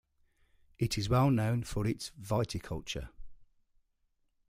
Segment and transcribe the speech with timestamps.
[0.79, 3.09] It is well known for its viticulture.